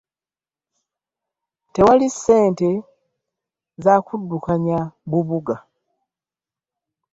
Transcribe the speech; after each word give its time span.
Tewali 1.73 2.07
ssente 2.13 2.69
zakudukanya 3.83 4.79
bubuga. 5.09 5.57